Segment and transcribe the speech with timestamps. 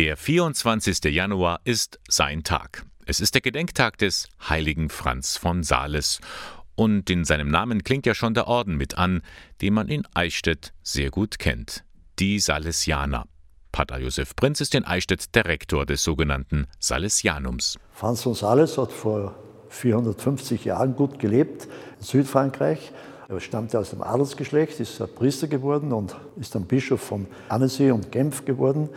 [0.00, 1.04] Der 24.
[1.12, 2.86] Januar ist sein Tag.
[3.04, 6.20] Es ist der Gedenktag des heiligen Franz von Sales.
[6.74, 9.20] Und in seinem Namen klingt ja schon der Orden mit an,
[9.60, 11.84] den man in Eichstätt sehr gut kennt.
[12.18, 13.26] Die Salesianer.
[13.72, 17.78] Pater Josef Prinz ist in Eichstätt der Rektor des sogenannten Salesianums.
[17.92, 19.34] Franz von Sales hat vor
[19.68, 22.90] 450 Jahren gut gelebt in Südfrankreich.
[23.28, 28.10] Er stammte aus dem Adelsgeschlecht, ist Priester geworden und ist dann Bischof von Annecy und
[28.10, 28.88] Genf geworden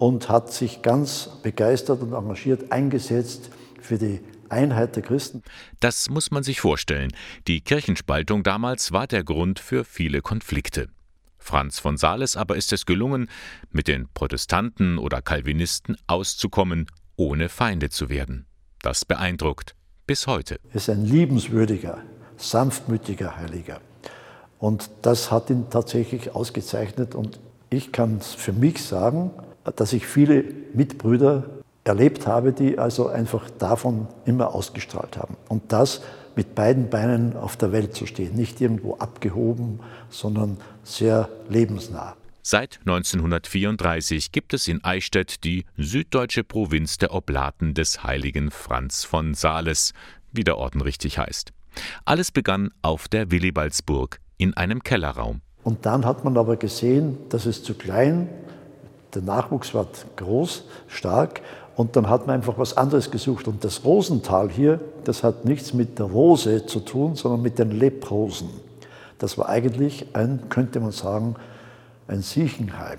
[0.00, 3.50] und hat sich ganz begeistert und engagiert eingesetzt
[3.82, 5.42] für die Einheit der Christen.
[5.78, 7.12] Das muss man sich vorstellen.
[7.46, 10.88] Die Kirchenspaltung damals war der Grund für viele Konflikte.
[11.36, 13.28] Franz von Sales aber ist es gelungen,
[13.70, 16.86] mit den Protestanten oder Calvinisten auszukommen,
[17.16, 18.46] ohne Feinde zu werden.
[18.80, 19.74] Das beeindruckt
[20.06, 20.60] bis heute.
[20.70, 21.98] Er ist ein liebenswürdiger,
[22.38, 23.82] sanftmütiger Heiliger.
[24.58, 27.14] Und das hat ihn tatsächlich ausgezeichnet.
[27.14, 29.30] Und ich kann für mich sagen,
[29.64, 31.44] dass ich viele Mitbrüder
[31.84, 35.36] erlebt habe, die also einfach davon immer ausgestrahlt haben.
[35.48, 36.02] Und das
[36.36, 42.16] mit beiden Beinen auf der Welt zu stehen, nicht irgendwo abgehoben, sondern sehr lebensnah.
[42.42, 49.34] Seit 1934 gibt es in Eichstätt die süddeutsche Provinz der Oblaten des heiligen Franz von
[49.34, 49.92] Sales,
[50.32, 51.52] wie der Orden richtig heißt.
[52.04, 55.42] Alles begann auf der Willibaldsburg in einem Kellerraum.
[55.62, 58.28] Und dann hat man aber gesehen, dass es zu klein,
[59.14, 61.40] der Nachwuchs war groß, stark
[61.76, 63.48] und dann hat man einfach was anderes gesucht.
[63.48, 67.70] Und das Rosental hier, das hat nichts mit der Rose zu tun, sondern mit den
[67.70, 68.50] Leprosen.
[69.18, 71.36] Das war eigentlich ein, könnte man sagen,
[72.08, 72.98] ein Siechenheim.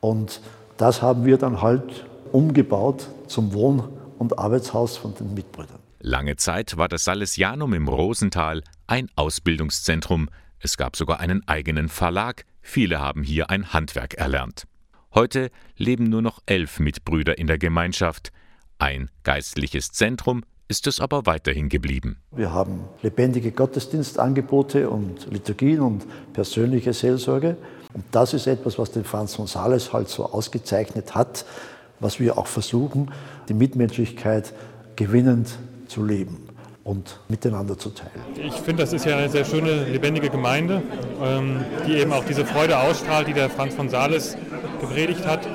[0.00, 0.40] Und
[0.76, 3.84] das haben wir dann halt umgebaut zum Wohn-
[4.18, 5.78] und Arbeitshaus von den Mitbrüdern.
[6.00, 10.28] Lange Zeit war das Salesianum im Rosental ein Ausbildungszentrum.
[10.58, 12.44] Es gab sogar einen eigenen Verlag.
[12.60, 14.66] Viele haben hier ein Handwerk erlernt.
[15.14, 18.32] Heute leben nur noch elf Mitbrüder in der Gemeinschaft.
[18.80, 22.16] Ein geistliches Zentrum ist es aber weiterhin geblieben.
[22.32, 27.56] Wir haben lebendige Gottesdienstangebote und Liturgien und persönliche Seelsorge.
[27.92, 31.44] Und das ist etwas, was den Franz von Sales halt so ausgezeichnet hat,
[32.00, 33.12] was wir auch versuchen,
[33.48, 34.52] die Mitmenschlichkeit
[34.96, 36.48] gewinnend zu leben
[36.82, 38.10] und miteinander zu teilen.
[38.36, 40.82] Ich finde, das ist ja eine sehr schöne, lebendige Gemeinde,
[41.22, 44.36] ähm, die eben auch diese Freude ausstrahlt, die der Franz von Sales
[44.86, 45.46] gepredigt hat.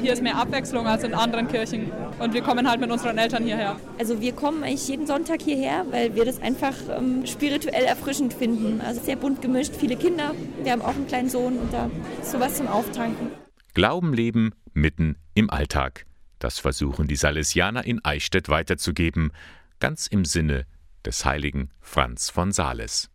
[0.00, 3.44] Hier ist mehr Abwechslung als in anderen Kirchen und wir kommen halt mit unseren Eltern
[3.44, 3.76] hierher.
[3.98, 8.80] Also wir kommen eigentlich jeden Sonntag hierher, weil wir das einfach ähm, spirituell erfrischend finden.
[8.80, 12.32] Also sehr bunt gemischt, viele Kinder, wir haben auch einen kleinen Sohn und da ist
[12.32, 13.30] sowas zum Auftanken.
[13.74, 16.06] Glauben leben mitten im Alltag.
[16.38, 19.32] Das versuchen die Salesianer in Eichstätt weiterzugeben,
[19.78, 20.66] ganz im Sinne
[21.04, 23.10] des heiligen Franz von Sales.